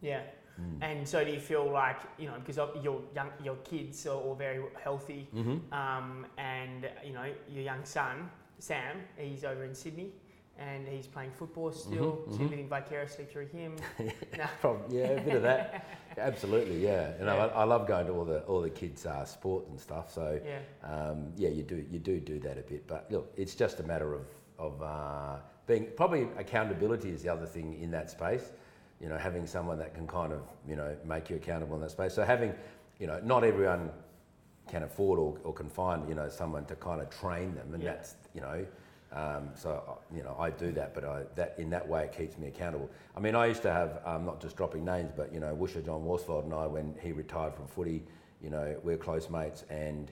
[0.02, 0.22] Yeah.
[0.62, 0.78] Mm.
[0.82, 4.36] And so do you feel like, you know, because your young, your kids are all
[4.36, 5.74] very healthy, Mm-hmm.
[5.74, 8.30] um, and, you know, your young son,
[8.60, 10.12] Sam, he's over in Sydney
[10.58, 13.76] and he's playing football still, Mhm, so you're living vicariously through him.
[14.38, 14.46] no.
[14.62, 15.86] Probably, yeah, a bit of that.
[16.18, 17.12] Absolutely, yeah.
[17.20, 17.46] You know, Yeah.
[17.48, 20.12] I, I love going to all the all the kids' uh, sport and stuff.
[20.14, 20.60] So Yeah.
[20.90, 22.88] um, yeah, you do you do do that a bit.
[22.88, 24.26] But look, it's just a matter of
[24.58, 25.36] of uh,
[25.68, 28.54] being probably accountability is the other thing in that space.
[29.02, 31.92] You know, having someone that can kind of you know make you accountable in that
[31.92, 32.14] space.
[32.14, 32.54] So having
[32.98, 33.92] you know, not everyone
[34.70, 37.84] can afford or, or can find you know someone to kind of train them, and
[37.84, 37.96] Yeah.
[37.96, 38.66] that's you know.
[39.16, 42.12] Um, so uh, you know, I do that, but I, that in that way it
[42.12, 42.90] keeps me accountable.
[43.16, 45.84] I mean, I used to have um, not just dropping names, but you know, Woosha
[45.86, 48.04] John Worsfold and I, when he retired from footy,
[48.44, 50.12] you know, we're close mates, and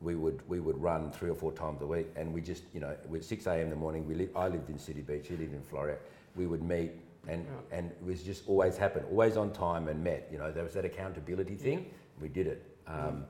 [0.00, 2.80] we would we would run three or four times a week, and we just you
[2.80, 3.60] know, at six a.m.
[3.60, 5.98] in the morning, we li- I lived in City Beach, he lived in Floreat.
[6.34, 6.90] We would meet,
[7.28, 10.28] and and it was just always happened, always on time and met.
[10.32, 11.86] You know, there was that accountability thing.
[12.20, 12.66] We did it.
[12.88, 13.24] Um,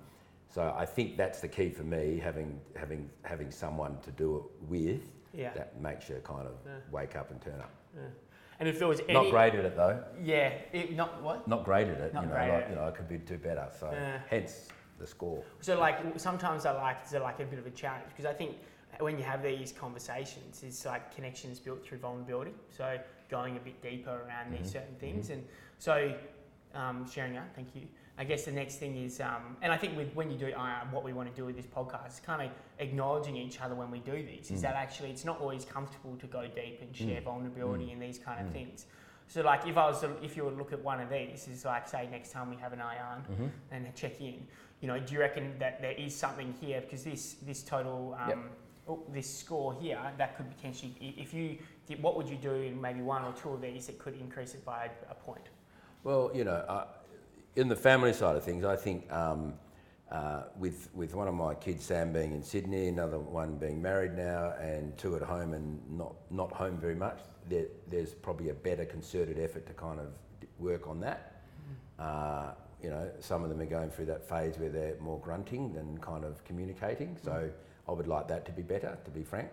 [0.54, 4.68] so I think that's the key for me, having having having someone to do it
[4.70, 5.52] with Yeah.
[5.54, 6.78] that makes you kind of Yeah.
[6.92, 7.70] wake up and turn up.
[7.96, 8.02] yeah.
[8.60, 9.14] And if there was any.
[9.14, 10.04] Not great at it though.
[10.22, 10.50] Yeah.
[10.72, 11.48] It, not what?
[11.48, 12.14] Not great at it.
[12.14, 13.68] Not you know, like, you know, I could be do better.
[13.80, 14.20] So Yeah.
[14.30, 14.68] hence
[15.00, 15.42] the score.
[15.60, 18.56] So like sometimes I like it's like a bit of a challenge because I think
[19.00, 22.54] when you have these conversations, it's like connections built through vulnerability.
[22.70, 22.96] So
[23.28, 25.44] going a bit deeper around these Mhm, certain things, and
[25.78, 26.14] so
[26.74, 27.52] um, sharing that.
[27.56, 27.88] Thank you.
[28.16, 30.84] I guess the next thing is, um, and I think with when you do uh,
[30.92, 33.90] what we want to do with this podcast, is kind of acknowledging each other when
[33.90, 34.50] we do these.
[34.52, 34.62] Is Mm.
[34.62, 37.24] that actually it's not always comfortable to go deep and share Mm.
[37.24, 37.92] vulnerability Mm.
[37.94, 38.52] and these kind of Mm.
[38.52, 38.86] things.
[39.26, 41.48] So like if I was to, if you were to look at one of these,
[41.48, 43.46] is like say next time we have an iyarn, Mm-hmm.
[43.72, 44.46] and check in.
[44.80, 48.28] You know, do you reckon that there is something here because this this total um,
[48.28, 48.38] Yep.
[48.88, 52.80] oh, this score here that could potentially if you did, what would you do in
[52.80, 55.48] maybe one or two of these that could increase it by a, a point?
[56.04, 56.86] Well, you know, uh,
[57.56, 59.54] in the family side of things, I think um,
[60.10, 64.14] uh, with with one of my kids, Sam, being in Sydney, another one being married
[64.16, 68.54] now, and two at home and not not home very much, there, there's probably a
[68.54, 70.08] better concerted effort to kind of
[70.58, 71.42] work on that.
[71.98, 75.72] Uh, you know, some of them are going through that phase where they're more grunting
[75.72, 77.16] than kind of communicating.
[77.24, 77.50] So
[77.88, 79.48] I would like that to be better, to be frank.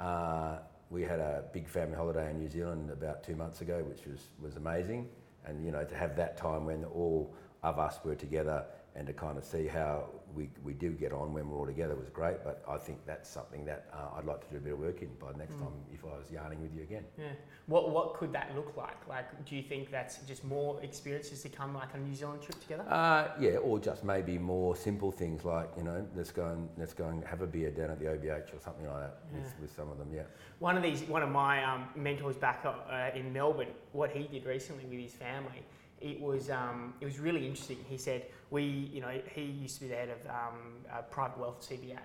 [0.00, 0.58] Uh,
[0.90, 4.28] we had a big family holiday in New Zealand about two months ago, which was,
[4.40, 5.08] was amazing.
[5.46, 8.64] And you know, to have that time when all of us were together
[8.96, 10.04] and to kind of see how
[10.36, 12.44] we, we do get on when we're all together was great.
[12.44, 15.02] But I think that's something that uh, I'd like to do a bit of work
[15.02, 17.04] in by next time if I was yarning with you again.
[17.18, 17.30] Yeah.
[17.66, 18.96] What what could that look like?
[19.08, 22.60] Like, do you think that's just more experiences to come, like a New Zealand trip
[22.60, 22.84] together?
[22.88, 26.94] Uh, yeah, or just maybe more simple things like you know, let's go and let's
[26.94, 29.74] go and have a beer down at the OBH or something like that with, with
[29.74, 30.10] some of them.
[30.14, 30.22] Yeah.
[30.60, 34.46] One of these, one of my um, mentors back uh, in Melbourne, what he did
[34.46, 35.64] recently with his family
[36.04, 37.78] it was um, it was really interesting.
[37.88, 40.58] He said we, you know, he used to be the head of um,
[40.92, 41.98] uh, private wealth CBA,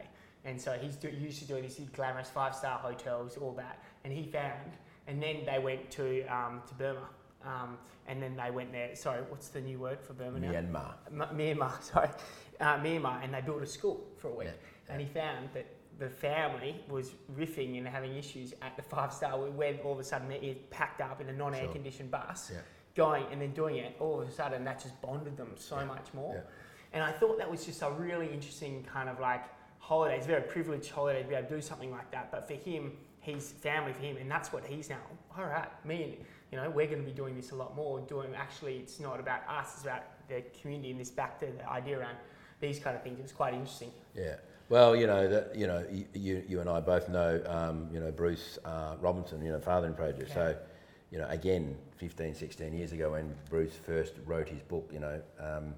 [0.46, 3.84] and so he's do, used to doing these glamorous five star hotels, all that.
[4.06, 4.72] And he found,
[5.08, 7.10] and then they went to um, to Burma,
[7.46, 8.96] um, and then they went there.
[8.96, 10.52] Sorry, what's the new word for Burma now?
[10.52, 10.94] Myanmar.
[11.12, 12.10] M- Myanmar, sorry,
[12.62, 14.48] uh, Myanmar, and they built a school for a week.
[14.48, 15.68] Yeah, And he found that
[16.00, 20.04] the family was riffing and having issues at the five star when all of a
[20.06, 21.74] sudden they're packed up in a non air Sure.
[21.74, 22.62] conditioned bus, Yeah.
[23.00, 23.96] Going and then doing it.
[24.00, 25.86] All of a sudden, that just bonded them so Yeah.
[25.86, 26.36] much more.
[26.36, 26.42] Yeah.
[26.92, 29.44] And I thought that was just a really interesting kind of like
[29.80, 30.18] holiday.
[30.18, 32.30] It's a very privileged holiday to be able to do something like that.
[32.30, 35.06] But for him, he's family for him, and that's what he's now.
[35.38, 36.14] All right, me and
[36.52, 38.00] you know, we're going to be doing this a lot more.
[38.02, 41.70] Doing actually, it's not about us; it's about the community and this back to the
[41.70, 42.18] idea around
[42.60, 43.18] these kind of things.
[43.20, 43.92] It was quite interesting.
[44.16, 44.36] Yeah.
[44.68, 48.12] Well, you know that you know you, you, and I both know um, you know
[48.12, 50.32] Bruce uh, Robinson, you know Fathering Project.
[50.34, 50.56] So,
[51.12, 55.22] you know again, 15, 16 years ago when Bruce first wrote his book, you know,
[55.40, 55.74] um,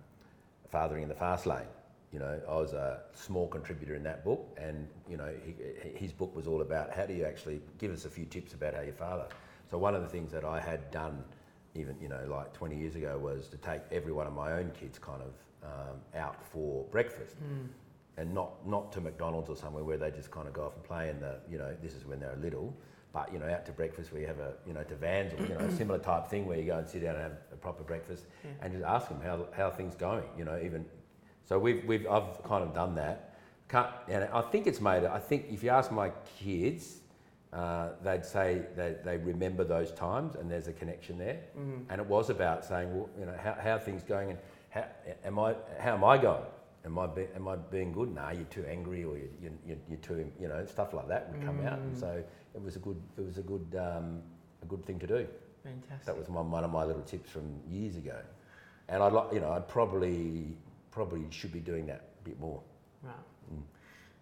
[0.69, 1.67] Fathering in the Fast Lane.
[2.13, 5.53] You know, I was a small contributor in that book, and you know he,
[5.97, 8.73] his book was all about how do you actually give us a few tips about
[8.73, 9.27] how you father.
[9.69, 11.23] So one of the things that I had done,
[11.75, 14.71] even you know like 20 years ago, was to take every one of my own
[14.71, 17.35] kids kind of um, out for breakfast
[18.17, 20.83] and not not to McDonald's or somewhere where they just kind of go off and
[20.83, 22.75] play and the you know this is when they're little,
[23.13, 25.41] but you know out to breakfast where you have a you know to Vans or
[25.45, 27.55] you know a similar type thing where you go and sit down and have a
[27.55, 28.51] proper breakfast Yeah.
[28.61, 30.85] and just ask them how how are things going you know even
[31.45, 33.27] so we've we've I've kind of done that.
[33.67, 35.05] Can't, and I think it's made.
[35.05, 36.99] I think if you ask my kids,
[37.53, 41.39] uh, they'd say they, they remember those times and there's a connection there.
[41.57, 41.85] Mm.
[41.89, 44.85] And it was about saying, well, you know, how, how are things going and how
[45.25, 46.43] am I, how am I going?
[46.85, 48.13] Am I, be, am I being good?
[48.13, 51.29] Nah, you're too angry or you, you, you, you're too, you know, stuff like that
[51.31, 51.79] would come out.
[51.79, 51.99] And Mm.
[51.99, 52.23] so
[52.55, 54.21] it was a good, it was a good, um,
[54.61, 55.27] a good thing to do.
[55.63, 56.05] Fantastic.
[56.05, 58.17] That was one, one of my little tips from years ago.
[58.89, 60.55] And I'd like, you know, I probably,
[60.91, 62.61] probably should be doing that a bit more.
[63.03, 63.13] Right.
[63.53, 63.61] Mm.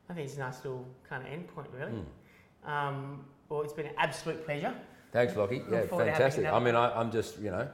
[0.10, 1.94] I think it's a nice little kind of end point, really.
[1.94, 2.70] Mm.
[2.70, 4.74] Um, well, it's been an absolute pleasure.
[5.12, 5.58] Thanks, Lockie.
[5.58, 6.46] Yeah, forward to having fantastic.
[6.46, 7.68] I mean, I, I'm just, you know,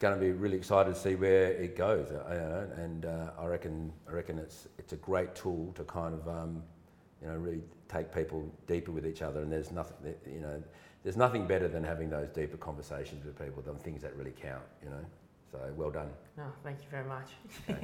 [0.00, 2.10] going to be really excited to see where it goes.
[2.10, 5.84] uh, You know, and uh, I reckon, I reckon it's it's a great tool to
[5.84, 6.62] kind of, um,
[7.22, 9.42] you know, really take people deeper with each other.
[9.42, 10.62] And there's nothing, you know,
[11.02, 14.64] there's nothing better than having those deeper conversations with people, than things that really count.
[14.82, 15.04] You know,
[15.50, 16.10] so well done.
[16.36, 17.30] No, thank you very much.